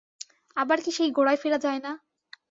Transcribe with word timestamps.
আবার 0.57 0.77
কি 0.83 0.91
সেই 0.91 1.09
গোড়ায় 1.11 1.39
ফেরা 1.41 1.57
যায় 1.57 1.81
না? 1.85 1.91